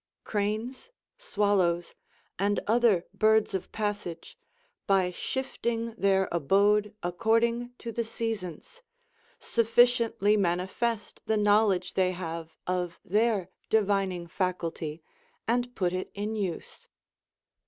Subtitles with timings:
[0.23, 1.93] Cranes, swallows,
[2.39, 4.35] and other birds of passage,
[4.87, 8.81] by shifting their abode according to the seasons,
[9.37, 15.03] sufficiently manifest the knowledge they have of their divining faculty,
[15.47, 16.87] and put it in use.